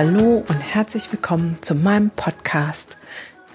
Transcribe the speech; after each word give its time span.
Hallo 0.00 0.44
und 0.48 0.60
herzlich 0.60 1.10
willkommen 1.10 1.56
zu 1.60 1.74
meinem 1.74 2.10
Podcast. 2.10 2.98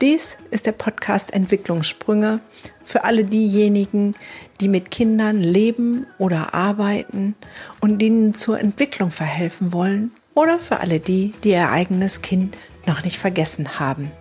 Dies 0.02 0.38
ist 0.52 0.66
der 0.66 0.73
Podcast 0.73 1.32
Entwicklungssprünge 1.32 2.41
für 2.84 3.05
alle 3.05 3.23
diejenigen, 3.23 4.14
die 4.59 4.68
mit 4.68 4.91
Kindern 4.91 5.38
leben 5.38 6.05
oder 6.18 6.54
arbeiten 6.54 7.36
und 7.80 8.02
ihnen 8.02 8.34
zur 8.34 8.59
Entwicklung 8.59 9.09
verhelfen 9.09 9.71
wollen 9.71 10.12
oder 10.36 10.59
für 10.59 10.82
alle 10.82 11.00
die, 11.00 11.34
die 11.45 11.52
ihr 11.52 11.70
eigenes 11.70 12.21
Kind 12.21 12.57
noch 12.86 13.05
nicht 13.05 13.20
vergessen 13.20 13.80
haben. 13.80 14.12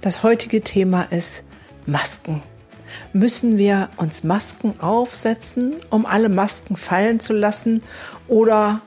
Das 0.00 0.24
heutige 0.24 0.62
Thema 0.62 1.02
ist 1.02 1.44
Masken. 1.86 2.42
Müssen 3.12 3.58
wir 3.58 3.90
uns 3.96 4.24
Masken 4.24 4.80
aufsetzen, 4.80 5.74
um 5.88 6.04
alle 6.04 6.28
Masken 6.28 6.76
fallen 6.76 7.20
zu 7.20 7.32
lassen? 7.32 7.84
Oder 8.26 8.80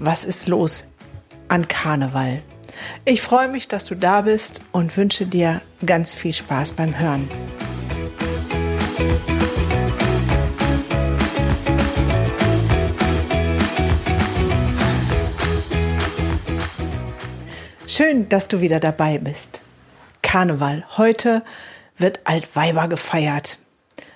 was 0.00 0.24
ist 0.24 0.48
los 0.48 0.86
an 1.50 1.68
Karneval? 1.68 2.42
Ich 3.04 3.22
freue 3.22 3.48
mich, 3.48 3.68
dass 3.68 3.84
du 3.86 3.94
da 3.94 4.22
bist 4.22 4.60
und 4.72 4.96
wünsche 4.96 5.26
dir 5.26 5.60
ganz 5.84 6.14
viel 6.14 6.32
Spaß 6.32 6.72
beim 6.72 6.98
Hören. 6.98 7.28
Schön, 17.86 18.28
dass 18.28 18.48
du 18.48 18.60
wieder 18.60 18.78
dabei 18.78 19.18
bist. 19.18 19.62
Karneval. 20.22 20.84
Heute 20.96 21.42
wird 21.98 22.20
Altweiber 22.24 22.88
gefeiert. 22.88 23.58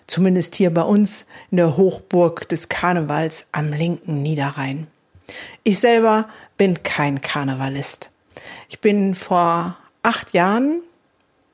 Zumindest 0.07 0.55
hier 0.55 0.73
bei 0.73 0.83
uns 0.83 1.27
in 1.51 1.57
der 1.57 1.77
Hochburg 1.77 2.49
des 2.49 2.69
Karnevals 2.69 3.47
am 3.53 3.73
linken 3.73 4.23
Niederrhein. 4.23 4.87
Ich 5.63 5.79
selber 5.79 6.29
bin 6.57 6.83
kein 6.83 7.21
Karnevalist. 7.21 8.11
Ich 8.69 8.81
bin 8.81 9.15
vor 9.15 9.77
acht 10.03 10.35
Jahren, 10.35 10.81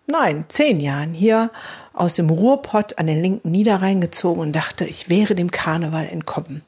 nein, 0.06 0.44
zehn 0.48 0.80
Jahren 0.80 1.14
hier 1.14 1.50
aus 1.92 2.14
dem 2.14 2.30
Ruhrpott 2.30 2.98
an 2.98 3.06
den 3.06 3.22
linken 3.22 3.50
Niederrhein 3.50 4.00
gezogen 4.00 4.40
und 4.40 4.52
dachte, 4.52 4.84
ich 4.84 5.08
wäre 5.08 5.34
dem 5.34 5.50
Karneval 5.50 6.06
entkommen. 6.06 6.62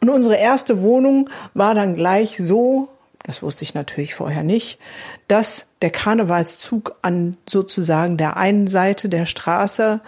Und 0.00 0.10
unsere 0.10 0.36
erste 0.36 0.80
Wohnung 0.80 1.28
war 1.54 1.74
dann 1.74 1.94
gleich 1.94 2.36
so 2.38 2.88
das 3.26 3.42
wusste 3.42 3.64
ich 3.64 3.74
natürlich 3.74 4.14
vorher 4.14 4.44
nicht, 4.44 4.78
dass 5.26 5.66
der 5.82 5.90
Karnevalszug 5.90 6.94
an 7.02 7.36
sozusagen 7.48 8.16
der 8.16 8.36
einen 8.36 8.68
Seite 8.68 9.08
der 9.08 9.26
Straße, 9.26 10.00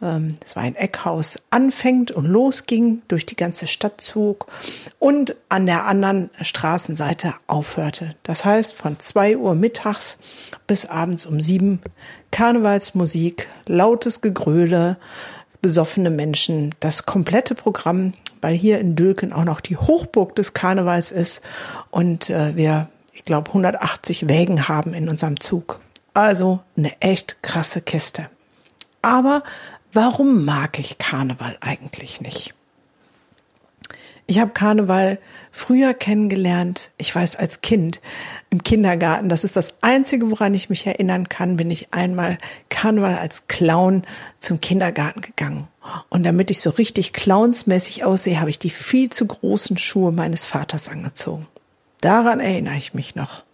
es 0.00 0.56
war 0.56 0.62
ein 0.62 0.76
Eckhaus, 0.76 1.38
anfängt 1.50 2.10
und 2.10 2.26
losging, 2.26 3.02
durch 3.08 3.26
die 3.26 3.36
ganze 3.36 3.66
Stadt 3.66 4.00
zog 4.00 4.46
und 4.98 5.36
an 5.48 5.66
der 5.66 5.86
anderen 5.86 6.30
Straßenseite 6.40 7.34
aufhörte. 7.46 8.14
Das 8.22 8.44
heißt, 8.44 8.74
von 8.74 9.00
zwei 9.00 9.36
Uhr 9.36 9.54
mittags 9.54 10.18
bis 10.66 10.86
abends 10.86 11.26
um 11.26 11.40
sieben 11.40 11.80
Karnevalsmusik, 12.30 13.48
lautes 13.66 14.20
Gegröle, 14.20 14.96
besoffene 15.60 16.10
Menschen, 16.10 16.74
das 16.80 17.04
komplette 17.04 17.54
Programm 17.54 18.12
weil 18.40 18.54
hier 18.54 18.78
in 18.78 18.96
Dülken 18.96 19.32
auch 19.32 19.44
noch 19.44 19.60
die 19.60 19.76
Hochburg 19.76 20.34
des 20.34 20.54
Karnevals 20.54 21.12
ist 21.12 21.42
und 21.90 22.30
äh, 22.30 22.56
wir, 22.56 22.88
ich 23.12 23.24
glaube, 23.24 23.48
180 23.48 24.28
Wägen 24.28 24.68
haben 24.68 24.94
in 24.94 25.08
unserem 25.08 25.40
Zug. 25.40 25.80
Also 26.14 26.60
eine 26.76 27.00
echt 27.00 27.42
krasse 27.42 27.80
Kiste. 27.80 28.28
Aber 29.02 29.42
warum 29.92 30.44
mag 30.44 30.78
ich 30.78 30.98
Karneval 30.98 31.56
eigentlich 31.60 32.20
nicht? 32.20 32.54
Ich 34.30 34.38
habe 34.38 34.50
Karneval 34.50 35.18
früher 35.50 35.94
kennengelernt, 35.94 36.90
ich 36.98 37.14
weiß 37.14 37.36
als 37.36 37.62
Kind 37.62 38.02
im 38.50 38.62
Kindergarten, 38.62 39.30
das 39.30 39.42
ist 39.42 39.56
das 39.56 39.74
Einzige, 39.80 40.30
woran 40.30 40.52
ich 40.52 40.68
mich 40.68 40.86
erinnern 40.86 41.30
kann, 41.30 41.56
bin 41.56 41.70
ich 41.70 41.94
einmal 41.94 42.36
Karneval 42.68 43.16
als 43.16 43.46
Clown 43.48 44.02
zum 44.38 44.60
Kindergarten 44.60 45.22
gegangen. 45.22 45.66
Und 46.10 46.24
damit 46.24 46.50
ich 46.50 46.60
so 46.60 46.68
richtig 46.68 47.14
clownsmäßig 47.14 48.04
aussehe, 48.04 48.38
habe 48.38 48.50
ich 48.50 48.58
die 48.58 48.68
viel 48.68 49.08
zu 49.08 49.26
großen 49.26 49.78
Schuhe 49.78 50.12
meines 50.12 50.44
Vaters 50.44 50.90
angezogen. 50.90 51.46
Daran 52.02 52.40
erinnere 52.40 52.76
ich 52.76 52.92
mich 52.92 53.14
noch. 53.14 53.44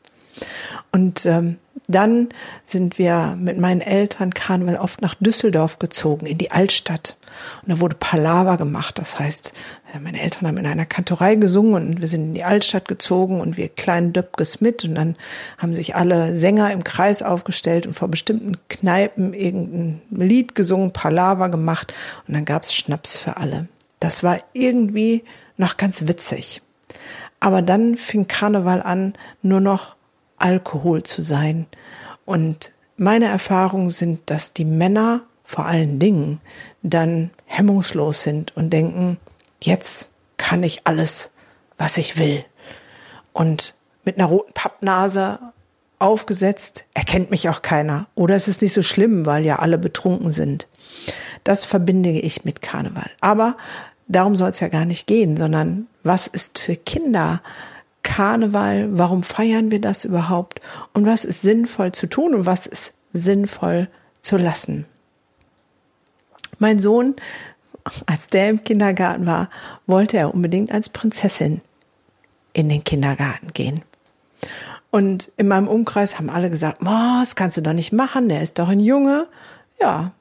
Und 0.93 1.27
ähm, 1.27 1.59
dann 1.87 2.29
sind 2.65 2.99
wir 2.99 3.37
mit 3.39 3.59
meinen 3.59 3.81
Eltern 3.81 4.33
Karneval 4.33 4.77
oft 4.77 5.03
nach 5.03 5.15
Düsseldorf 5.15 5.79
gezogen, 5.79 6.27
in 6.27 6.39
die 6.39 6.51
Altstadt. 6.51 7.17
Und 7.63 7.73
da 7.73 7.81
wurde 7.81 7.97
Palaver 7.99 8.57
gemacht. 8.57 8.99
Das 8.99 9.19
heißt, 9.19 9.53
äh, 9.93 9.99
meine 9.99 10.21
Eltern 10.21 10.49
haben 10.49 10.57
in 10.57 10.67
einer 10.67 10.87
Kantorei 10.87 11.35
gesungen 11.35 11.75
und 11.75 12.01
wir 12.01 12.09
sind 12.09 12.23
in 12.23 12.35
die 12.35 12.45
Altstadt 12.45 12.89
gezogen 12.89 13.41
und 13.41 13.57
wir 13.57 13.69
kleinen 13.69 14.13
Döpkes 14.13 14.61
mit. 14.61 14.85
Und 14.85 14.95
dann 14.95 15.17
haben 15.59 15.75
sich 15.75 15.95
alle 15.95 16.37
Sänger 16.37 16.73
im 16.73 16.85
Kreis 16.85 17.23
aufgestellt 17.23 17.87
und 17.87 17.95
vor 17.95 18.09
bestimmten 18.09 18.57
Kneipen 18.69 19.35
irgendein 19.35 20.01
Lied 20.11 20.55
gesungen, 20.55 20.93
Palaver 20.93 21.49
gemacht. 21.49 21.93
Und 22.27 22.35
dann 22.35 22.45
gab's 22.45 22.75
Schnaps 22.75 23.17
für 23.17 23.37
alle. 23.37 23.69
Das 24.01 24.23
war 24.23 24.39
irgendwie 24.53 25.25
noch 25.57 25.77
ganz 25.77 26.07
witzig. 26.07 26.63
Aber 27.41 27.63
dann 27.63 27.97
fing 27.97 28.27
Karneval 28.27 28.81
an, 28.81 29.15
nur 29.43 29.61
noch 29.61 29.97
Alkohol 30.39 31.03
zu 31.03 31.23
sein. 31.23 31.67
Und 32.25 32.73
meine 32.97 33.27
Erfahrungen 33.27 33.91
sind, 33.91 34.21
dass 34.27 34.53
die 34.53 34.65
Männer 34.65 35.23
vor 35.45 35.67
allen 35.67 35.99
Dingen 35.99 36.41
dann 36.83 37.31
hemmungslos 37.45 38.23
sind 38.23 38.57
und 38.57 38.71
denken, 38.71 39.19
jetzt 39.61 40.11
kann 40.37 40.63
ich 40.63 40.87
alles, 40.87 41.33
was 41.79 41.99
ich 41.99 42.19
will. 42.19 42.45
Und 43.33 43.75
mit 44.05 44.19
einer 44.19 44.27
roten 44.27 44.53
Pappnase 44.53 45.39
aufgesetzt, 45.99 46.85
erkennt 46.95 47.31
mich 47.31 47.49
auch 47.49 47.63
keiner. 47.63 48.07
Oder 48.15 48.37
es 48.37 48.49
ist 48.49 48.63
nicht 48.63 48.73
so 48.73 48.83
schlimm, 48.83 49.27
weil 49.27 49.45
ja 49.45 49.59
alle 49.59 49.79
betrunken 49.79 50.31
sind. 50.31 50.69
Das 51.45 51.65
verbinde 51.65 52.11
ich 52.11 52.45
mit 52.45 52.63
Karneval. 52.63 53.11
Aber 53.21 53.57
darum 54.07 54.35
soll 54.35 54.51
es 54.51 54.61
ja 54.61 54.69
gar 54.69 54.85
nicht 54.85 55.07
gehen, 55.07 55.37
sondern 55.37 55.87
was 56.03 56.27
ist 56.27 56.59
für 56.59 56.77
Kinder 56.77 57.43
Karneval, 58.05 58.97
warum 58.97 59.25
feiern 59.25 59.73
wir 59.73 59.81
das 59.81 60.05
überhaupt 60.05 60.61
und 60.93 61.05
was 61.07 61.25
ist 61.25 61.43
sinnvoll 61.43 61.91
zu 61.91 62.07
tun 62.07 62.35
und 62.35 62.47
was 62.47 62.67
ist 62.67 62.95
sinnvoll 63.13 63.89
zu 64.23 64.37
lassen. 64.37 64.87
Mein 66.59 66.79
Sohn, 66.79 67.17
als 68.07 68.29
der 68.29 68.51
im 68.51 68.63
Kindergarten 68.63 69.27
war, 69.27 69.51
wollte 69.87 70.19
er 70.19 70.33
unbedingt 70.33 70.71
als 70.71 70.89
Prinzessin 70.89 71.61
in 72.53 72.69
den 72.69 72.85
Kindergarten 72.85 73.53
gehen. 73.53 73.83
Und 74.91 75.33
in 75.37 75.49
meinem 75.49 75.67
Umkreis 75.67 76.19
haben 76.19 76.31
alle 76.31 76.51
gesagt, 76.51 76.79
das 76.81 77.35
kannst 77.35 77.57
du 77.57 77.63
doch 77.63 77.73
nicht 77.73 77.93
machen, 77.93 78.29
der 78.29 78.43
ist 78.43 78.61
doch 78.61 78.69
ein 78.69 78.81
Junge. 78.81 79.27
Ja, 79.81 80.13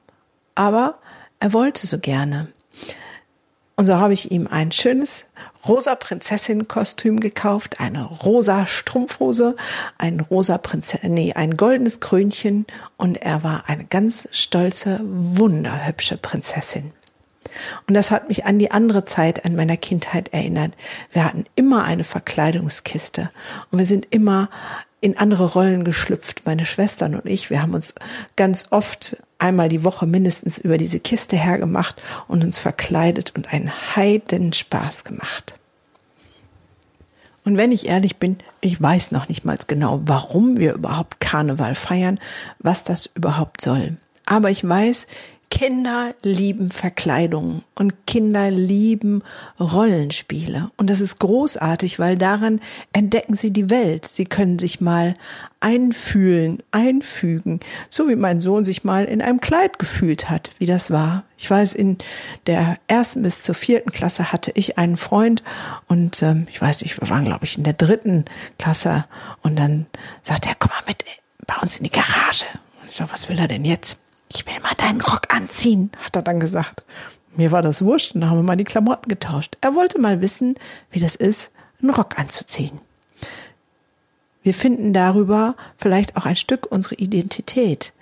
aber 0.56 0.98
er 1.38 1.52
wollte 1.52 1.86
so 1.86 1.98
gerne. 1.98 2.48
Und 3.76 3.86
so 3.86 3.96
habe 3.96 4.12
ich 4.12 4.30
ihm 4.30 4.46
ein 4.46 4.70
schönes 4.70 5.24
rosa 5.66 5.96
Prinzessin-Kostüm 5.96 7.18
gekauft, 7.18 7.80
eine 7.80 8.04
rosa 8.04 8.66
Strumpfhose, 8.66 9.56
ein 9.98 10.20
rosa 10.20 10.58
Prinzessin, 10.58 11.14
nee, 11.14 11.32
ein 11.32 11.56
goldenes 11.56 11.98
Krönchen 11.98 12.66
und 12.96 13.16
er 13.16 13.42
war 13.42 13.64
eine 13.66 13.84
ganz 13.84 14.28
stolze, 14.30 15.00
wunderhübsche 15.02 16.18
Prinzessin. 16.18 16.92
Und 17.88 17.94
das 17.94 18.10
hat 18.10 18.28
mich 18.28 18.46
an 18.46 18.58
die 18.58 18.70
andere 18.70 19.04
Zeit 19.04 19.44
an 19.44 19.56
meiner 19.56 19.76
Kindheit 19.76 20.32
erinnert. 20.32 20.76
Wir 21.12 21.24
hatten 21.24 21.44
immer 21.56 21.84
eine 21.84 22.04
Verkleidungskiste 22.04 23.30
und 23.70 23.78
wir 23.78 23.86
sind 23.86 24.06
immer 24.10 24.50
in 25.00 25.18
andere 25.18 25.52
Rollen 25.52 25.84
geschlüpft. 25.84 26.42
Meine 26.46 26.64
Schwestern 26.64 27.14
und 27.14 27.26
ich, 27.26 27.50
wir 27.50 27.60
haben 27.60 27.74
uns 27.74 27.94
ganz 28.36 28.66
oft 28.70 29.18
einmal 29.38 29.68
die 29.68 29.84
Woche 29.84 30.06
mindestens 30.06 30.58
über 30.58 30.78
diese 30.78 31.00
Kiste 31.00 31.36
hergemacht 31.36 32.00
und 32.28 32.44
uns 32.44 32.60
verkleidet 32.60 33.32
und 33.36 33.52
einen 33.52 33.70
heiden 33.96 34.52
Spaß 34.52 35.04
gemacht. 35.04 35.54
Und 37.44 37.58
wenn 37.58 37.72
ich 37.72 37.86
ehrlich 37.86 38.16
bin, 38.16 38.38
ich 38.60 38.80
weiß 38.80 39.12
noch 39.12 39.28
nicht 39.28 39.44
mal 39.44 39.58
genau, 39.66 40.00
warum 40.06 40.56
wir 40.56 40.72
überhaupt 40.72 41.20
Karneval 41.20 41.74
feiern, 41.74 42.18
was 42.58 42.84
das 42.84 43.06
überhaupt 43.14 43.60
soll. 43.60 43.96
Aber 44.26 44.50
ich 44.50 44.66
weiß, 44.66 45.06
Kinder 45.50 46.14
lieben 46.22 46.68
Verkleidungen 46.68 47.62
und 47.74 48.06
Kinder 48.06 48.50
lieben 48.50 49.22
Rollenspiele. 49.60 50.70
Und 50.76 50.90
das 50.90 51.00
ist 51.00 51.20
großartig, 51.20 51.98
weil 51.98 52.18
daran 52.18 52.60
entdecken 52.92 53.34
sie 53.34 53.50
die 53.50 53.70
Welt. 53.70 54.04
Sie 54.04 54.24
können 54.24 54.58
sich 54.58 54.80
mal 54.80 55.14
einfühlen, 55.60 56.62
einfügen, 56.72 57.60
so 57.88 58.08
wie 58.08 58.16
mein 58.16 58.40
Sohn 58.40 58.64
sich 58.64 58.84
mal 58.84 59.04
in 59.04 59.22
einem 59.22 59.40
Kleid 59.40 59.78
gefühlt 59.78 60.28
hat, 60.28 60.50
wie 60.58 60.66
das 60.66 60.90
war. 60.90 61.24
Ich 61.38 61.50
weiß, 61.50 61.74
in 61.74 61.98
der 62.46 62.78
ersten 62.86 63.22
bis 63.22 63.42
zur 63.42 63.54
vierten 63.54 63.92
Klasse 63.92 64.32
hatte 64.32 64.52
ich 64.54 64.76
einen 64.78 64.96
Freund 64.96 65.42
und 65.88 66.22
ähm, 66.22 66.46
ich 66.50 66.60
weiß 66.60 66.82
nicht, 66.82 67.00
wir 67.00 67.08
waren, 67.08 67.24
glaube 67.24 67.44
ich, 67.44 67.56
in 67.56 67.64
der 67.64 67.72
dritten 67.72 68.24
Klasse 68.58 69.04
und 69.42 69.56
dann 69.56 69.86
sagt 70.22 70.46
er, 70.46 70.54
komm 70.54 70.70
mal 70.70 70.84
mit 70.86 71.04
bei 71.46 71.56
uns 71.62 71.76
in 71.76 71.84
die 71.84 71.90
Garage. 71.90 72.46
Und 72.82 72.88
ich 72.88 72.96
sag, 72.96 73.12
was 73.12 73.28
will 73.28 73.38
er 73.38 73.48
denn 73.48 73.64
jetzt? 73.64 73.96
Ich 74.32 74.46
will 74.46 74.58
mal 74.60 74.74
deinen 74.76 75.00
Rock 75.00 75.32
anziehen, 75.34 75.90
hat 76.04 76.16
er 76.16 76.22
dann 76.22 76.40
gesagt. 76.40 76.82
Mir 77.36 77.50
war 77.52 77.62
das 77.62 77.84
wurscht 77.84 78.14
und 78.14 78.20
dann 78.20 78.30
haben 78.30 78.38
wir 78.38 78.44
mal 78.44 78.56
die 78.56 78.64
Klamotten 78.64 79.08
getauscht. 79.08 79.56
Er 79.60 79.74
wollte 79.74 80.00
mal 80.00 80.20
wissen, 80.20 80.54
wie 80.90 81.00
das 81.00 81.16
ist, 81.16 81.50
einen 81.80 81.90
Rock 81.90 82.18
anzuziehen. 82.18 82.80
Wir 84.42 84.54
finden 84.54 84.92
darüber 84.92 85.56
vielleicht 85.76 86.16
auch 86.16 86.26
ein 86.26 86.36
Stück 86.36 86.70
unsere 86.70 86.96
Identität. 86.96 87.92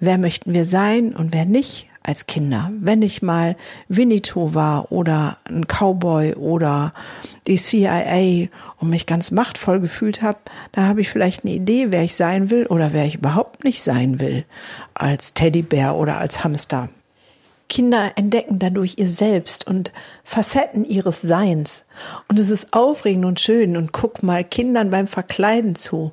Wer 0.00 0.18
möchten 0.18 0.52
wir 0.52 0.64
sein 0.64 1.14
und 1.14 1.32
wer 1.32 1.44
nicht 1.44 1.86
als 2.04 2.26
Kinder? 2.26 2.70
Wenn 2.78 3.02
ich 3.02 3.22
mal 3.22 3.56
Winnetou 3.88 4.54
war 4.54 4.92
oder 4.92 5.38
ein 5.44 5.66
Cowboy 5.66 6.34
oder 6.34 6.94
die 7.48 7.56
CIA 7.56 8.48
und 8.78 8.90
mich 8.90 9.06
ganz 9.06 9.32
machtvoll 9.32 9.80
gefühlt 9.80 10.22
habe, 10.22 10.38
da 10.72 10.82
habe 10.82 11.00
ich 11.00 11.08
vielleicht 11.08 11.44
eine 11.44 11.54
Idee, 11.54 11.90
wer 11.90 12.04
ich 12.04 12.14
sein 12.14 12.50
will 12.50 12.66
oder 12.66 12.92
wer 12.92 13.04
ich 13.04 13.16
überhaupt 13.16 13.64
nicht 13.64 13.82
sein 13.82 14.20
will, 14.20 14.44
als 14.94 15.34
Teddybär 15.34 15.96
oder 15.96 16.18
als 16.18 16.44
Hamster. 16.44 16.88
Kinder 17.68 18.12
entdecken 18.16 18.58
dadurch 18.58 18.98
ihr 18.98 19.08
Selbst 19.08 19.66
und 19.66 19.90
Facetten 20.22 20.84
ihres 20.84 21.22
Seins. 21.22 21.86
Und 22.28 22.38
es 22.38 22.50
ist 22.50 22.72
aufregend 22.72 23.24
und 23.24 23.40
schön 23.40 23.76
und 23.76 23.92
guck 23.92 24.22
mal 24.22 24.44
Kindern 24.44 24.90
beim 24.90 25.06
Verkleiden 25.06 25.74
zu. 25.74 26.12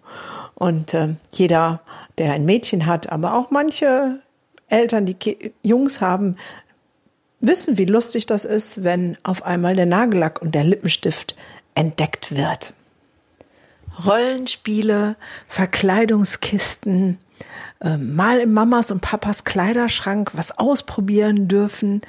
Und 0.55 0.93
äh, 0.93 1.15
jeder, 1.31 1.81
der 2.17 2.33
ein 2.33 2.45
Mädchen 2.45 2.85
hat, 2.85 3.11
aber 3.11 3.35
auch 3.35 3.51
manche 3.51 4.21
Eltern, 4.71 5.05
die 5.05 5.13
Ki 5.13 5.53
Jungs 5.63 6.01
haben, 6.01 6.37
wissen, 7.39 7.77
wie 7.77 7.85
lustig 7.85 8.25
das 8.25 8.45
ist, 8.45 8.83
wenn 8.83 9.17
auf 9.23 9.43
einmal 9.43 9.75
der 9.75 9.85
Nagellack 9.85 10.41
und 10.41 10.55
der 10.55 10.63
Lippenstift 10.63 11.35
entdeckt 11.75 12.35
wird. 12.35 12.73
Rollenspiele, 14.05 15.15
Verkleidungskisten, 15.47 17.17
ähm, 17.81 18.15
mal 18.15 18.39
im 18.39 18.53
Mamas 18.53 18.91
und 18.91 19.01
Papas 19.01 19.43
Kleiderschrank 19.43 20.31
was 20.33 20.57
ausprobieren 20.57 21.47
dürfen. 21.47 22.01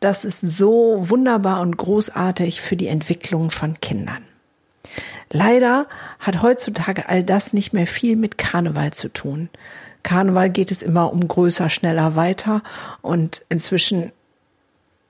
Das 0.00 0.24
ist 0.24 0.40
so 0.40 0.98
wunderbar 1.08 1.60
und 1.60 1.76
großartig 1.76 2.60
für 2.60 2.76
die 2.76 2.86
Entwicklung 2.86 3.50
von 3.50 3.80
Kindern. 3.80 4.24
Leider 5.32 5.86
hat 6.20 6.42
heutzutage 6.42 7.08
all 7.08 7.24
das 7.24 7.52
nicht 7.52 7.72
mehr 7.72 7.86
viel 7.86 8.16
mit 8.16 8.38
Karneval 8.38 8.92
zu 8.92 9.08
tun. 9.08 9.48
Karneval 10.06 10.50
geht 10.50 10.70
es 10.70 10.82
immer 10.82 11.12
um 11.12 11.26
größer, 11.26 11.68
schneller, 11.68 12.14
weiter 12.14 12.62
und 13.02 13.44
inzwischen 13.48 14.12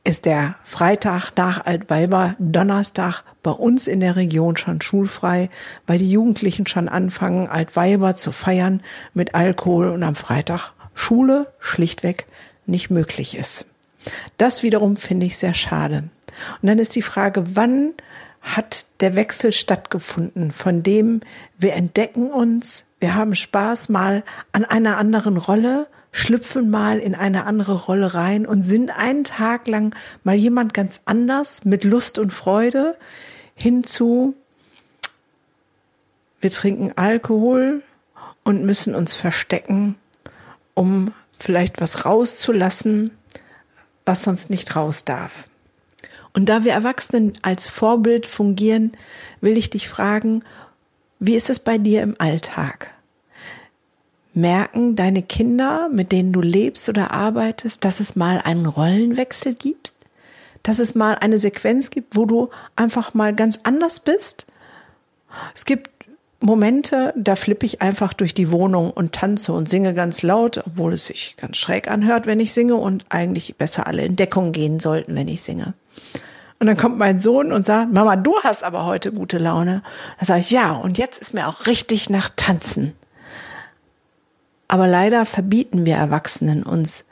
ist 0.04 0.24
der 0.24 0.54
Freitag 0.64 1.32
nach 1.36 1.66
Altweiber 1.66 2.34
Donnerstag 2.38 3.22
bei 3.42 3.50
uns 3.50 3.88
in 3.88 4.00
der 4.00 4.16
Region 4.16 4.56
schon 4.56 4.80
schulfrei, 4.80 5.50
weil 5.86 5.98
die 5.98 6.10
Jugendlichen 6.10 6.66
schon 6.66 6.88
anfangen, 6.88 7.46
Altweiber 7.46 8.16
zu 8.16 8.32
feiern 8.32 8.80
mit 9.12 9.34
Alkohol 9.34 9.90
und 9.90 10.02
am 10.02 10.14
Freitag 10.14 10.72
Schule 10.94 11.52
schlichtweg 11.60 12.24
nicht 12.64 12.88
möglich 12.88 13.36
ist. 13.36 13.66
Das 14.38 14.62
wiederum 14.62 14.96
finde 14.96 15.26
ich 15.26 15.36
sehr 15.36 15.54
schade. 15.54 16.04
Und 16.62 16.68
dann 16.68 16.78
ist 16.78 16.96
die 16.96 17.02
Frage, 17.02 17.54
wann 17.54 17.92
hat 18.40 18.86
der 19.00 19.14
Wechsel 19.14 19.52
stattgefunden, 19.52 20.52
von 20.52 20.82
dem 20.82 21.20
wir 21.58 21.74
entdecken 21.74 22.30
uns, 22.30 22.85
wir 22.98 23.14
haben 23.14 23.34
Spaß 23.34 23.88
mal 23.88 24.24
an 24.52 24.64
einer 24.64 24.96
anderen 24.96 25.36
Rolle, 25.36 25.86
schlüpfen 26.12 26.70
mal 26.70 26.98
in 26.98 27.14
eine 27.14 27.44
andere 27.44 27.74
Rolle 27.74 28.14
rein 28.14 28.46
und 28.46 28.62
sind 28.62 28.90
einen 28.90 29.24
Tag 29.24 29.68
lang 29.68 29.94
mal 30.24 30.34
jemand 30.34 30.72
ganz 30.72 31.00
anders 31.04 31.64
mit 31.64 31.84
Lust 31.84 32.18
und 32.18 32.32
Freude 32.32 32.96
hinzu, 33.54 34.34
wir 36.40 36.50
trinken 36.50 36.92
Alkohol 36.96 37.82
und 38.44 38.64
müssen 38.64 38.94
uns 38.94 39.14
verstecken, 39.14 39.96
um 40.74 41.12
vielleicht 41.38 41.80
was 41.80 42.04
rauszulassen, 42.04 43.10
was 44.04 44.22
sonst 44.22 44.50
nicht 44.50 44.76
raus 44.76 45.04
darf. 45.04 45.48
Und 46.32 46.48
da 46.50 46.64
wir 46.64 46.72
Erwachsenen 46.72 47.32
als 47.42 47.68
Vorbild 47.68 48.26
fungieren, 48.26 48.92
will 49.40 49.56
ich 49.56 49.70
dich 49.70 49.88
fragen, 49.88 50.44
wie 51.18 51.34
ist 51.34 51.50
es 51.50 51.60
bei 51.60 51.78
dir 51.78 52.02
im 52.02 52.14
Alltag? 52.18 52.96
merken 54.36 54.96
deine 54.96 55.22
Kinder, 55.22 55.88
mit 55.90 56.12
denen 56.12 56.32
du 56.32 56.42
lebst 56.42 56.88
oder 56.88 57.10
arbeitest, 57.10 57.84
dass 57.84 58.00
es 58.00 58.16
mal 58.16 58.40
einen 58.44 58.66
Rollenwechsel 58.66 59.54
gibt? 59.54 59.94
Dass 60.62 60.78
es 60.78 60.94
mal 60.94 61.14
eine 61.14 61.38
Sequenz 61.38 61.90
gibt, 61.90 62.16
wo 62.16 62.26
du 62.26 62.50
einfach 62.76 63.14
mal 63.14 63.34
ganz 63.34 63.60
anders 63.62 63.98
bist? 63.98 64.46
Es 65.54 65.64
gibt 65.64 65.90
Momente, 66.40 67.14
da 67.16 67.34
flippe 67.34 67.64
ich 67.64 67.80
einfach 67.80 68.12
durch 68.12 68.34
die 68.34 68.52
Wohnung 68.52 68.90
und 68.90 69.12
tanze 69.12 69.54
und 69.54 69.70
singe 69.70 69.94
ganz 69.94 70.22
laut, 70.22 70.62
obwohl 70.66 70.92
es 70.92 71.06
sich 71.06 71.34
ganz 71.38 71.56
schräg 71.56 71.90
anhört, 71.90 72.26
wenn 72.26 72.40
ich 72.40 72.52
singe 72.52 72.76
und 72.76 73.06
eigentlich 73.08 73.56
besser 73.56 73.86
alle 73.86 74.04
in 74.04 74.16
Deckung 74.16 74.52
gehen 74.52 74.80
sollten, 74.80 75.14
wenn 75.14 75.28
ich 75.28 75.42
singe. 75.42 75.72
Und 76.58 76.66
dann 76.66 76.76
kommt 76.76 76.98
mein 76.98 77.18
Sohn 77.18 77.52
und 77.52 77.66
sagt, 77.66 77.92
Mama, 77.92 78.16
du 78.16 78.34
hast 78.42 78.64
aber 78.64 78.84
heute 78.86 79.12
gute 79.12 79.38
Laune. 79.38 79.82
Da 80.18 80.26
sage 80.26 80.40
ich, 80.40 80.50
ja, 80.50 80.72
und 80.72 80.96
jetzt 80.96 81.20
ist 81.20 81.34
mir 81.34 81.48
auch 81.48 81.66
richtig 81.66 82.08
nach 82.08 82.30
Tanzen. 82.34 82.94
Aber 84.68 84.86
leider 84.86 85.26
verbieten 85.26 85.86
wir 85.86 85.96
Erwachsenen 85.96 86.62
uns 86.62 87.04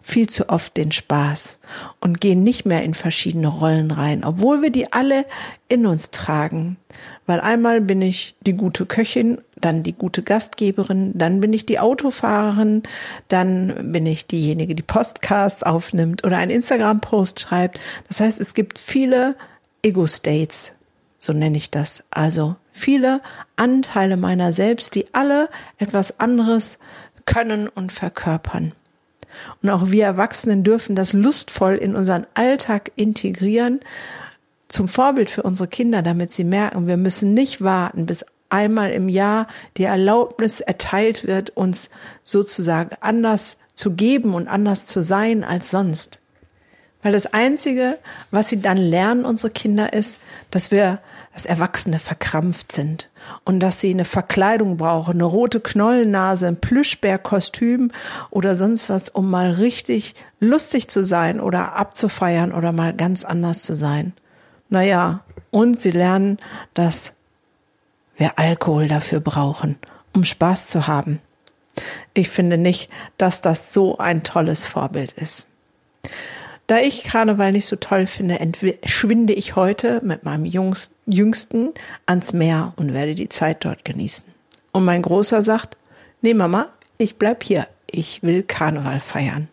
viel 0.00 0.28
zu 0.28 0.50
oft 0.50 0.76
den 0.76 0.92
Spaß 0.92 1.60
und 1.98 2.20
gehen 2.20 2.44
nicht 2.44 2.66
mehr 2.66 2.82
in 2.82 2.92
verschiedene 2.92 3.48
Rollen 3.48 3.90
rein, 3.90 4.22
obwohl 4.22 4.60
wir 4.60 4.70
die 4.70 4.92
alle 4.92 5.24
in 5.68 5.86
uns 5.86 6.10
tragen. 6.10 6.76
Weil 7.24 7.40
einmal 7.40 7.80
bin 7.80 8.02
ich 8.02 8.36
die 8.42 8.52
gute 8.52 8.84
Köchin, 8.84 9.38
dann 9.64 9.82
die 9.82 9.92
gute 9.92 10.22
Gastgeberin, 10.22 11.12
dann 11.16 11.40
bin 11.40 11.52
ich 11.52 11.66
die 11.66 11.78
Autofahrerin, 11.78 12.82
dann 13.28 13.92
bin 13.92 14.06
ich 14.06 14.26
diejenige, 14.26 14.74
die 14.74 14.82
Podcasts 14.82 15.62
aufnimmt 15.62 16.24
oder 16.24 16.38
einen 16.38 16.50
Instagram-Post 16.50 17.40
schreibt. 17.40 17.80
Das 18.08 18.20
heißt, 18.20 18.40
es 18.40 18.54
gibt 18.54 18.78
viele 18.78 19.36
Ego-States, 19.82 20.74
so 21.18 21.32
nenne 21.32 21.56
ich 21.56 21.70
das. 21.70 22.04
Also 22.10 22.56
viele 22.72 23.20
Anteile 23.56 24.16
meiner 24.16 24.52
selbst, 24.52 24.94
die 24.94 25.06
alle 25.14 25.48
etwas 25.78 26.20
anderes 26.20 26.78
können 27.26 27.68
und 27.68 27.92
verkörpern. 27.92 28.72
Und 29.62 29.70
auch 29.70 29.90
wir 29.90 30.04
Erwachsenen 30.04 30.62
dürfen 30.62 30.94
das 30.94 31.12
lustvoll 31.12 31.74
in 31.74 31.96
unseren 31.96 32.26
Alltag 32.34 32.92
integrieren, 32.96 33.80
zum 34.68 34.88
Vorbild 34.88 35.30
für 35.30 35.42
unsere 35.42 35.68
Kinder, 35.68 36.02
damit 36.02 36.32
sie 36.32 36.44
merken, 36.44 36.86
wir 36.86 36.96
müssen 36.96 37.34
nicht 37.34 37.62
warten, 37.62 38.06
bis 38.06 38.24
einmal 38.54 38.92
im 38.92 39.08
Jahr 39.08 39.48
die 39.76 39.84
Erlaubnis 39.84 40.60
erteilt 40.60 41.26
wird, 41.26 41.50
uns 41.50 41.90
sozusagen 42.22 42.96
anders 43.00 43.58
zu 43.74 43.90
geben 43.90 44.32
und 44.32 44.46
anders 44.46 44.86
zu 44.86 45.02
sein 45.02 45.42
als 45.42 45.70
sonst. 45.70 46.20
Weil 47.02 47.12
das 47.12 47.26
Einzige, 47.26 47.98
was 48.30 48.48
sie 48.48 48.62
dann 48.62 48.78
lernen, 48.78 49.26
unsere 49.26 49.50
Kinder, 49.50 49.92
ist, 49.92 50.20
dass 50.50 50.70
wir 50.70 51.00
dass 51.34 51.46
Erwachsene 51.46 51.98
verkrampft 51.98 52.70
sind 52.70 53.10
und 53.44 53.58
dass 53.58 53.80
sie 53.80 53.90
eine 53.90 54.04
Verkleidung 54.04 54.76
brauchen, 54.76 55.14
eine 55.14 55.24
rote 55.24 55.58
Knollennase, 55.58 56.46
ein 56.46 56.60
Plüschbärkostüm 56.60 57.90
oder 58.30 58.54
sonst 58.54 58.88
was, 58.88 59.08
um 59.08 59.30
mal 59.30 59.50
richtig 59.50 60.14
lustig 60.38 60.88
zu 60.88 61.02
sein 61.02 61.40
oder 61.40 61.74
abzufeiern 61.74 62.52
oder 62.52 62.70
mal 62.70 62.94
ganz 62.94 63.24
anders 63.24 63.64
zu 63.64 63.76
sein. 63.76 64.12
Naja, 64.68 65.24
und 65.50 65.80
sie 65.80 65.90
lernen, 65.90 66.38
dass 66.72 67.14
wir 68.16 68.38
Alkohol 68.38 68.88
dafür 68.88 69.20
brauchen, 69.20 69.76
um 70.12 70.24
Spaß 70.24 70.66
zu 70.66 70.86
haben. 70.86 71.20
Ich 72.12 72.28
finde 72.28 72.58
nicht, 72.58 72.88
dass 73.18 73.40
das 73.40 73.72
so 73.72 73.98
ein 73.98 74.22
tolles 74.22 74.66
Vorbild 74.66 75.12
ist. 75.12 75.48
Da 76.66 76.78
ich 76.78 77.04
Karneval 77.04 77.52
nicht 77.52 77.66
so 77.66 77.76
toll 77.76 78.06
finde, 78.06 78.38
schwinde 78.84 79.34
ich 79.34 79.54
heute 79.54 80.00
mit 80.02 80.24
meinem 80.24 80.46
Jungs 80.46 80.90
Jüngsten 81.06 81.70
ans 82.06 82.32
Meer 82.32 82.72
und 82.76 82.94
werde 82.94 83.14
die 83.14 83.28
Zeit 83.28 83.64
dort 83.64 83.84
genießen. 83.84 84.24
Und 84.72 84.84
mein 84.84 85.02
Großer 85.02 85.42
sagt, 85.42 85.76
nee 86.22 86.32
Mama, 86.32 86.68
ich 86.96 87.16
bleib 87.16 87.42
hier. 87.42 87.66
Ich 87.90 88.22
will 88.22 88.42
Karneval 88.42 89.00
feiern. 89.00 89.48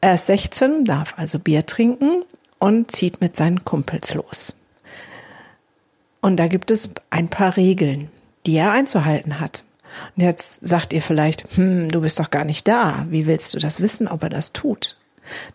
Er 0.00 0.14
ist 0.14 0.26
16, 0.26 0.84
darf 0.84 1.14
also 1.16 1.38
Bier 1.38 1.66
trinken 1.66 2.24
und 2.58 2.90
zieht 2.90 3.20
mit 3.20 3.36
seinen 3.36 3.64
Kumpels 3.64 4.14
los. 4.14 4.54
Und 6.26 6.38
da 6.38 6.48
gibt 6.48 6.72
es 6.72 6.90
ein 7.08 7.28
paar 7.28 7.56
Regeln, 7.56 8.10
die 8.46 8.56
er 8.56 8.72
einzuhalten 8.72 9.38
hat. 9.38 9.62
Und 10.16 10.24
jetzt 10.24 10.66
sagt 10.66 10.92
ihr 10.92 11.00
vielleicht, 11.00 11.46
hm, 11.56 11.86
du 11.86 12.00
bist 12.00 12.18
doch 12.18 12.30
gar 12.32 12.44
nicht 12.44 12.66
da. 12.66 13.06
Wie 13.10 13.28
willst 13.28 13.54
du 13.54 13.60
das 13.60 13.80
wissen, 13.80 14.08
ob 14.08 14.24
er 14.24 14.28
das 14.28 14.52
tut? 14.52 14.96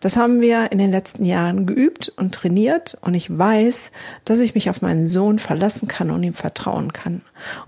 Das 0.00 0.16
haben 0.16 0.40
wir 0.40 0.72
in 0.72 0.78
den 0.78 0.90
letzten 0.90 1.26
Jahren 1.26 1.66
geübt 1.66 2.10
und 2.16 2.34
trainiert 2.34 2.96
und 3.02 3.12
ich 3.12 3.36
weiß, 3.36 3.92
dass 4.24 4.40
ich 4.40 4.54
mich 4.54 4.70
auf 4.70 4.80
meinen 4.80 5.06
Sohn 5.06 5.38
verlassen 5.38 5.88
kann 5.88 6.10
und 6.10 6.22
ihm 6.22 6.32
vertrauen 6.32 6.94
kann. 6.94 7.20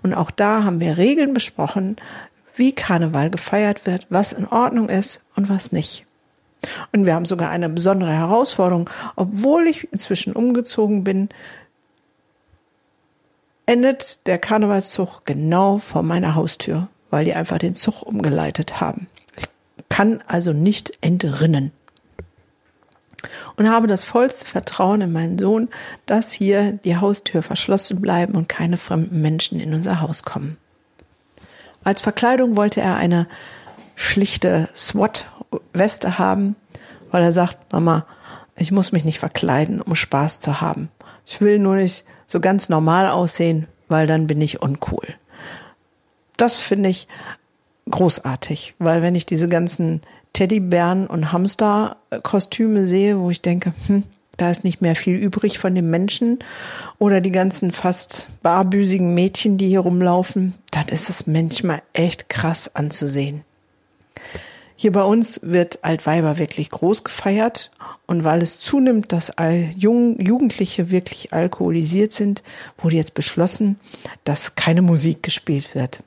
Und 0.02 0.14
auch 0.14 0.30
da 0.30 0.64
haben 0.64 0.80
wir 0.80 0.96
Regeln 0.96 1.34
besprochen, 1.34 1.96
wie 2.56 2.72
Karneval 2.72 3.28
gefeiert 3.28 3.84
wird, 3.84 4.06
was 4.08 4.32
in 4.32 4.48
Ordnung 4.48 4.88
ist 4.88 5.22
und 5.36 5.50
was 5.50 5.72
nicht. 5.72 6.06
Und 6.94 7.04
wir 7.04 7.14
haben 7.14 7.26
sogar 7.26 7.50
eine 7.50 7.68
besondere 7.68 8.12
Herausforderung, 8.12 8.88
obwohl 9.14 9.66
ich 9.66 9.92
inzwischen 9.92 10.32
umgezogen 10.32 11.04
bin, 11.04 11.28
endet 13.66 14.26
der 14.26 14.38
Karnevalszug 14.38 15.24
genau 15.24 15.78
vor 15.78 16.02
meiner 16.02 16.34
Haustür, 16.34 16.88
weil 17.10 17.24
die 17.24 17.34
einfach 17.34 17.58
den 17.58 17.74
Zug 17.74 18.02
umgeleitet 18.02 18.80
haben. 18.80 19.08
Ich 19.36 19.46
kann 19.88 20.22
also 20.26 20.52
nicht 20.52 20.98
entrinnen. 21.00 21.72
und 23.56 23.70
habe 23.70 23.86
das 23.86 24.04
vollste 24.04 24.46
Vertrauen 24.46 25.00
in 25.00 25.12
meinen 25.12 25.38
Sohn, 25.38 25.68
dass 26.06 26.32
hier 26.32 26.72
die 26.72 26.96
Haustür 26.96 27.42
verschlossen 27.42 28.00
bleiben 28.00 28.34
und 28.34 28.48
keine 28.48 28.76
fremden 28.76 29.20
Menschen 29.22 29.60
in 29.60 29.72
unser 29.72 30.00
Haus 30.00 30.24
kommen. 30.24 30.58
Als 31.84 32.00
Verkleidung 32.00 32.56
wollte 32.56 32.80
er 32.80 32.96
eine 32.96 33.26
schlichte 33.94 34.68
SWAT-Weste 34.74 36.18
haben, 36.18 36.56
weil 37.10 37.22
er 37.22 37.32
sagt, 37.32 37.72
Mama, 37.72 38.06
ich 38.56 38.72
muss 38.72 38.92
mich 38.92 39.04
nicht 39.04 39.18
verkleiden, 39.18 39.80
um 39.80 39.94
Spaß 39.94 40.40
zu 40.40 40.60
haben. 40.60 40.88
Ich 41.26 41.40
will 41.40 41.58
nur 41.58 41.76
nicht 41.76 42.04
so 42.26 42.40
ganz 42.40 42.68
normal 42.68 43.08
aussehen, 43.08 43.66
weil 43.88 44.06
dann 44.06 44.26
bin 44.26 44.40
ich 44.40 44.62
uncool. 44.62 45.06
Das 46.36 46.58
finde 46.58 46.88
ich 46.88 47.08
großartig, 47.90 48.74
weil 48.78 49.02
wenn 49.02 49.14
ich 49.14 49.26
diese 49.26 49.48
ganzen 49.48 50.00
Teddybären 50.32 51.06
und 51.06 51.32
Hamsterkostüme 51.32 52.86
sehe, 52.86 53.18
wo 53.18 53.30
ich 53.30 53.42
denke, 53.42 53.72
hm, 53.86 54.04
da 54.36 54.50
ist 54.50 54.64
nicht 54.64 54.80
mehr 54.80 54.96
viel 54.96 55.16
übrig 55.16 55.58
von 55.58 55.74
dem 55.74 55.90
Menschen 55.90 56.40
oder 56.98 57.20
die 57.20 57.30
ganzen 57.30 57.70
fast 57.70 58.28
barbüsigen 58.42 59.14
Mädchen, 59.14 59.58
die 59.58 59.68
hier 59.68 59.80
rumlaufen, 59.80 60.54
dann 60.72 60.88
ist 60.88 61.08
es 61.08 61.26
manchmal 61.26 61.82
echt 61.92 62.28
krass 62.28 62.74
anzusehen. 62.74 63.44
Hier 64.76 64.92
bei 64.92 65.02
uns 65.02 65.40
wird 65.42 65.84
Altweiber 65.84 66.38
wirklich 66.38 66.70
groß 66.70 67.04
gefeiert 67.04 67.70
und 68.06 68.24
weil 68.24 68.42
es 68.42 68.58
zunimmt, 68.58 69.12
dass 69.12 69.30
all 69.30 69.70
Jung, 69.76 70.20
Jugendliche 70.20 70.90
wirklich 70.90 71.32
alkoholisiert 71.32 72.12
sind, 72.12 72.42
wurde 72.78 72.96
jetzt 72.96 73.14
beschlossen, 73.14 73.76
dass 74.24 74.56
keine 74.56 74.82
Musik 74.82 75.22
gespielt 75.22 75.74
wird. 75.74 76.02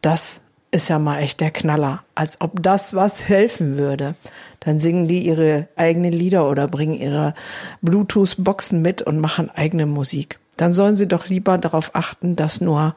Das 0.00 0.40
ist 0.70 0.88
ja 0.88 0.98
mal 0.98 1.20
echt 1.20 1.40
der 1.40 1.50
Knaller. 1.50 2.02
Als 2.14 2.40
ob 2.40 2.62
das 2.62 2.94
was 2.94 3.28
helfen 3.28 3.78
würde. 3.78 4.16
Dann 4.60 4.80
singen 4.80 5.06
die 5.06 5.24
ihre 5.24 5.68
eigenen 5.76 6.12
Lieder 6.12 6.48
oder 6.50 6.66
bringen 6.66 6.94
ihre 6.94 7.34
Bluetooth-Boxen 7.82 8.82
mit 8.82 9.02
und 9.02 9.20
machen 9.20 9.50
eigene 9.50 9.86
Musik. 9.86 10.40
Dann 10.56 10.72
sollen 10.72 10.96
sie 10.96 11.06
doch 11.06 11.28
lieber 11.28 11.58
darauf 11.58 11.94
achten, 11.94 12.34
dass 12.34 12.60
nur 12.60 12.96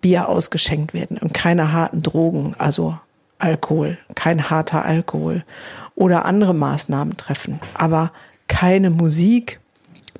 Bier 0.00 0.28
ausgeschenkt 0.28 0.94
werden 0.94 1.18
und 1.18 1.34
keine 1.34 1.72
harten 1.72 2.02
Drogen, 2.02 2.54
also 2.58 2.98
Alkohol, 3.38 3.98
kein 4.14 4.50
harter 4.50 4.84
Alkohol 4.84 5.44
oder 5.94 6.24
andere 6.24 6.54
Maßnahmen 6.54 7.16
treffen. 7.16 7.60
Aber 7.74 8.12
keine 8.48 8.90
Musik, 8.90 9.60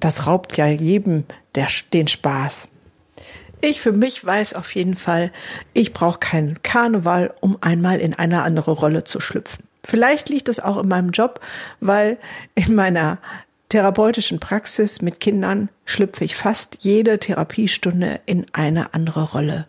das 0.01 0.27
raubt 0.27 0.57
ja 0.57 0.67
jedem 0.67 1.25
der, 1.55 1.69
den 1.93 2.09
Spaß. 2.09 2.69
Ich 3.61 3.81
für 3.81 3.93
mich 3.93 4.25
weiß 4.25 4.55
auf 4.55 4.75
jeden 4.75 4.97
Fall, 4.97 5.33
ich 5.73 5.93
brauche 5.93 6.19
keinen 6.19 6.63
Karneval, 6.63 7.35
um 7.41 7.57
einmal 7.63 8.01
in 8.01 8.15
eine 8.15 8.43
andere 8.43 8.73
Rolle 8.73 9.05
zu 9.05 9.21
schlüpfen. 9.21 9.65
Vielleicht 9.83 10.29
liegt 10.29 10.49
es 10.49 10.61
auch 10.61 10.77
in 10.79 10.89
meinem 10.89 11.11
Job, 11.11 11.41
weil 11.81 12.19
in 12.55 12.75
meiner 12.75 13.19
therapeutischen 13.69 14.41
Praxis 14.41 15.01
mit 15.01 15.21
Kindern 15.21 15.69
schlüpfe 15.85 16.25
ich 16.25 16.37
fast 16.37 16.79
jede 16.81 17.19
Therapiestunde 17.19 18.21
in 18.27 18.47
eine 18.53 18.95
andere 18.95 19.23
Rolle. 19.23 19.67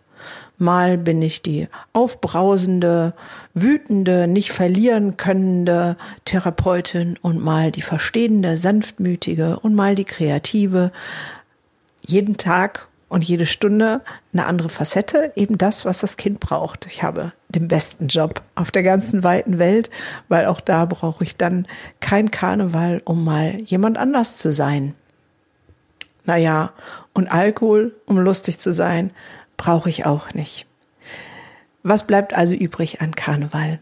Mal 0.58 0.98
bin 0.98 1.22
ich 1.22 1.40
die 1.40 1.68
aufbrausende, 1.92 3.14
wütende, 3.54 4.26
nicht 4.26 4.50
verlieren 4.50 5.16
könnende 5.16 5.96
Therapeutin 6.24 7.16
und 7.22 7.42
mal 7.42 7.70
die 7.70 7.82
verstehende, 7.82 8.56
sanftmütige 8.56 9.60
und 9.60 9.76
mal 9.76 9.94
die 9.94 10.04
kreative. 10.04 10.90
Jeden 12.04 12.36
Tag 12.36 12.88
und 13.08 13.24
jede 13.24 13.46
Stunde 13.46 14.02
eine 14.32 14.46
andere 14.46 14.68
Facette, 14.68 15.32
eben 15.36 15.56
das, 15.58 15.84
was 15.84 16.00
das 16.00 16.16
Kind 16.16 16.40
braucht. 16.40 16.86
Ich 16.86 17.02
habe 17.02 17.32
den 17.48 17.68
besten 17.68 18.08
Job 18.08 18.42
auf 18.54 18.70
der 18.70 18.82
ganzen 18.82 19.24
weiten 19.24 19.58
Welt, 19.58 19.90
weil 20.28 20.46
auch 20.46 20.60
da 20.60 20.84
brauche 20.84 21.24
ich 21.24 21.36
dann 21.36 21.66
kein 22.00 22.30
Karneval, 22.30 23.00
um 23.04 23.24
mal 23.24 23.60
jemand 23.62 23.96
anders 23.96 24.36
zu 24.36 24.52
sein. 24.52 24.94
Naja, 26.24 26.72
und 27.14 27.28
Alkohol, 27.28 27.94
um 28.04 28.18
lustig 28.18 28.58
zu 28.58 28.74
sein, 28.74 29.12
brauche 29.58 29.90
ich 29.90 30.06
auch 30.06 30.32
nicht. 30.32 30.64
Was 31.82 32.06
bleibt 32.06 32.32
also 32.32 32.54
übrig 32.54 33.02
an 33.02 33.14
Karneval? 33.14 33.78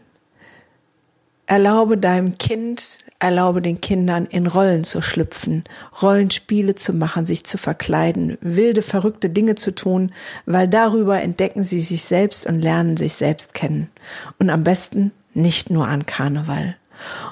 Erlaube 1.45 1.97
deinem 1.97 2.37
Kind 2.37 2.99
Erlaube 3.19 3.63
den 3.63 3.81
Kindern 3.81 4.27
in 4.27 4.45
Rollen 4.45 4.83
zu 4.83 5.01
schlüpfen, 5.01 5.63
Rollenspiele 6.03 6.75
zu 6.75 6.93
machen, 6.93 7.25
sich 7.25 7.43
zu 7.45 7.57
verkleiden, 7.57 8.37
wilde, 8.41 8.83
verrückte 8.83 9.31
Dinge 9.31 9.55
zu 9.55 9.73
tun, 9.73 10.11
weil 10.45 10.67
darüber 10.67 11.19
entdecken 11.19 11.63
sie 11.63 11.79
sich 11.79 12.03
selbst 12.03 12.45
und 12.45 12.61
lernen 12.61 12.95
sich 12.95 13.13
selbst 13.13 13.55
kennen. 13.55 13.89
Und 14.37 14.51
am 14.51 14.63
besten 14.63 15.11
nicht 15.33 15.71
nur 15.71 15.87
an 15.87 16.05
Karneval. 16.05 16.75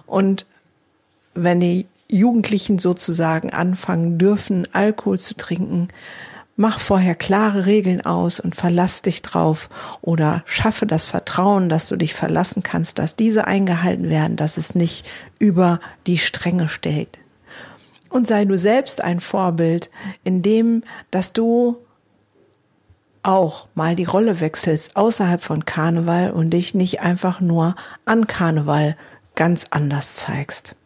Und 0.08 0.48
wenn 1.36 1.60
die 1.60 1.86
Jugendlichen 2.08 2.80
sozusagen 2.80 3.52
anfangen 3.52 4.18
dürfen, 4.18 4.68
Alkohol 4.74 5.20
zu 5.20 5.36
trinken, 5.36 5.90
Mach 6.58 6.80
vorher 6.80 7.16
klare 7.16 7.66
Regeln 7.66 8.06
aus 8.06 8.40
und 8.40 8.56
verlass 8.56 9.02
dich 9.02 9.22
drauf 9.22 9.70
oder 10.02 10.44
schaffe 10.46 10.86
das 10.86 11.06
Vertrauen, 11.06 11.68
dass 11.68 11.90
du 11.90 11.98
dich 11.98 12.14
verlassen 12.14 12.64
kannst, 12.64 12.98
dass 12.98 13.18
diese 13.18 13.46
eingehalten 13.46 14.10
werden, 14.10 14.38
dass 14.38 14.56
es 14.56 14.74
nicht 14.74 15.06
über 15.38 15.82
die 16.08 16.18
Stränge 16.18 16.70
steht. 16.70 17.20
Und 18.10 18.26
sei 18.26 18.46
du 18.46 18.58
selbst 18.58 19.02
ein 19.02 19.20
Vorbild, 19.20 19.92
in 20.24 20.42
dem, 20.42 20.84
dass 21.12 21.34
du 21.34 21.78
auch 23.22 23.68
mal 23.74 23.98
die 23.98 24.06
Rolle 24.06 24.40
wechselst 24.40 24.96
außerhalb 24.96 25.42
von 25.42 25.66
Karneval 25.66 26.32
und 26.32 26.52
dich 26.52 26.74
nicht 26.74 27.02
einfach 27.02 27.42
nur 27.42 27.76
an 28.06 28.28
Karneval 28.28 28.96
ganz 29.36 29.68
anders 29.72 30.16
zeigst. 30.16 30.78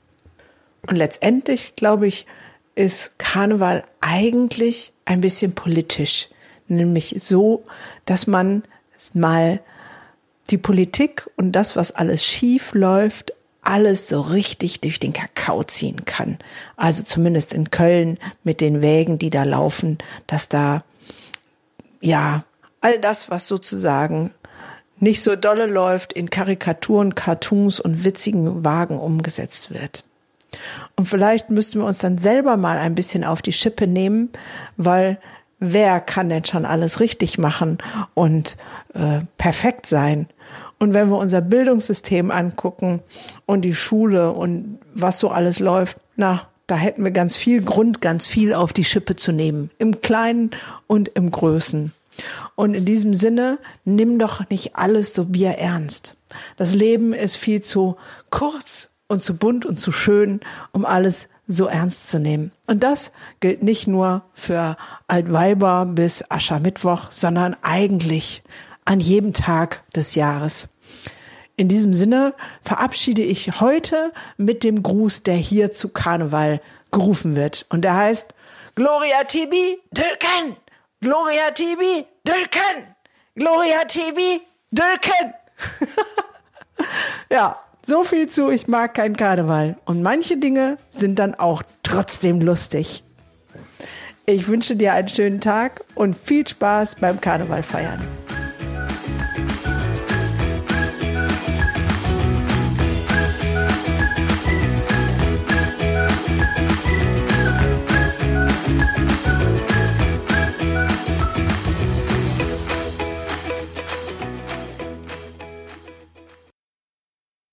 Und 0.88 0.96
letztendlich, 0.96 1.76
glaube 1.76 2.08
ich, 2.08 2.26
ist 2.74 3.20
Karneval 3.20 3.84
eigentlich 4.02 4.94
ein 5.10 5.22
bisschen 5.22 5.54
politisch, 5.54 6.30
nämlich 6.68 7.16
so, 7.18 7.66
dass 8.06 8.28
man 8.28 8.64
mal 9.14 9.60
die 10.52 10.60
Politik 10.60 11.28
und 11.36 11.54
das, 11.54 11.76
was 11.76 11.92
alles 11.92 12.24
schief 12.24 12.74
läuft, 12.74 13.34
alles 13.64 14.08
so 14.08 14.22
richtig 14.22 14.82
durch 14.82 15.00
den 15.00 15.12
Kakao 15.12 15.64
ziehen 15.64 16.06
kann. 16.06 16.38
Also 16.78 17.02
zumindest 17.02 17.56
in 17.56 17.72
Köln 17.72 18.20
mit 18.44 18.62
den 18.62 18.84
Wägen, 18.84 19.18
die 19.18 19.32
da 19.32 19.44
laufen, 19.44 19.98
dass 20.28 20.48
da, 20.48 20.84
ja, 22.02 22.44
all 22.80 23.00
das, 23.00 23.32
was 23.32 23.48
sozusagen 23.48 24.32
nicht 25.00 25.24
so 25.24 25.36
dolle 25.36 25.66
läuft, 25.66 26.14
in 26.14 26.30
Karikaturen, 26.30 27.16
Cartoons 27.16 27.80
und 27.80 28.04
witzigen 28.04 28.64
Wagen 28.64 29.00
umgesetzt 29.00 29.74
wird. 29.74 30.04
Und 30.96 31.08
vielleicht 31.08 31.50
müssten 31.50 31.80
wir 31.80 31.86
uns 31.86 32.00
dann 32.00 32.18
selber 32.18 32.58
mal 32.58 32.78
ein 32.78 32.96
bisschen 32.96 33.24
auf 33.24 33.42
die 33.42 33.54
Schippe 33.54 33.88
nehmen, 33.88 34.30
weil 34.78 35.20
wer 35.60 36.00
kann 36.00 36.30
denn 36.30 36.46
schon 36.46 36.66
alles 36.66 37.00
richtig 37.00 37.38
machen 37.38 37.78
und 38.14 38.58
äh, 38.94 39.22
perfekt 39.38 39.86
sein? 39.86 40.28
Und 40.80 40.94
wenn 40.94 41.10
wir 41.10 41.18
unser 41.18 41.42
Bildungssystem 41.42 42.32
angucken 42.32 43.02
und 43.46 43.62
die 43.62 43.76
Schule 43.76 44.32
und 44.32 44.80
was 44.94 45.20
so 45.20 45.30
alles 45.30 45.60
läuft, 45.60 45.98
na, 46.16 46.48
da 46.68 46.76
hätten 46.76 47.04
wir 47.04 47.12
ganz 47.12 47.36
viel 47.36 47.62
Grund, 47.62 48.00
ganz 48.00 48.28
viel 48.28 48.54
auf 48.54 48.74
die 48.74 48.86
Schippe 48.86 49.16
zu 49.16 49.32
nehmen. 49.32 49.72
Im 49.78 50.02
Kleinen 50.02 50.52
und 50.88 51.10
im 51.10 51.32
Größen. 51.32 51.94
Und 52.56 52.74
in 52.74 52.86
diesem 52.86 53.14
Sinne, 53.14 53.60
nimm 53.86 54.20
doch 54.20 54.50
nicht 54.50 54.76
alles 54.76 55.14
so 55.14 55.26
bierernst. 55.26 56.16
Das 56.58 56.76
Leben 56.76 57.14
ist 57.14 57.38
viel 57.38 57.62
zu 57.62 57.98
kurz 58.30 58.92
und 59.10 59.22
zu 59.22 59.36
bunt 59.36 59.66
und 59.66 59.80
zu 59.80 59.92
schön, 59.92 60.40
um 60.72 60.86
alles 60.86 61.28
so 61.48 61.66
ernst 61.66 62.10
zu 62.10 62.20
nehmen. 62.20 62.52
Und 62.68 62.84
das 62.84 63.12
gilt 63.40 63.64
nicht 63.64 63.88
nur 63.88 64.22
für 64.34 64.78
Altweiber 65.08 65.86
bis 65.86 66.24
Aschermittwoch, 66.30 67.12
sondern 67.12 67.58
eigentlich 67.64 68.44
an 68.86 69.00
jedem 69.00 69.34
Tag 69.34 69.84
des 69.94 70.16
Jahres. 70.16 70.70
In 71.58 71.68
diesem 71.68 71.94
Sinne 71.94 72.34
verabschiede 72.62 73.24
ich 73.24 73.60
heute 73.60 74.14
mit 74.38 74.64
dem 74.64 74.82
Gruß, 74.82 75.24
der 75.24 75.36
hier 75.36 75.72
zu 75.72 75.90
Karneval 75.90 76.62
gerufen 76.92 77.36
wird. 77.36 77.66
Und 77.70 77.82
der 77.82 77.96
heißt 77.96 78.34
Gloria 78.76 79.24
Tibi 79.26 79.80
Dülken! 79.92 80.56
Gloria 81.02 81.52
Tibi 81.52 82.06
Dülken! 82.26 82.96
Gloria 83.36 83.84
Tibi 83.86 84.42
Dülken! 84.72 85.34
ja, 87.30 87.60
so 87.90 88.04
viel 88.04 88.30
zu, 88.30 88.50
ich 88.50 88.68
mag 88.68 88.94
keinen 88.94 89.18
Karneval. 89.18 89.76
Und 89.86 90.04
manche 90.04 90.38
Dinge 90.38 90.78
sind 90.92 91.18
dann 91.18 91.34
auch 91.34 91.64
trotzdem 91.82 92.40
lustig. 92.40 93.04
Ich 94.28 94.48
wünsche 94.48 94.76
dir 94.76 94.94
einen 94.94 95.10
schönen 95.10 95.42
Tag 95.42 95.84
und 95.96 96.16
viel 96.16 96.48
Spaß 96.48 96.98
beim 96.98 97.20
Karneval 97.20 97.64
feiern. 97.64 98.00